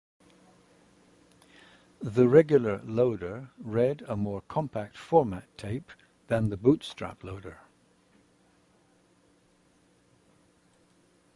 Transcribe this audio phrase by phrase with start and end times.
[2.01, 5.91] The regular loader read a more compact format tape
[6.25, 7.59] than the bootstrap loader.